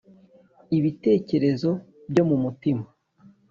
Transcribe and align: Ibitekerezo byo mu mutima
Ibitekerezo 0.77 1.69
byo 2.11 2.23
mu 2.29 2.37
mutima 2.43 2.85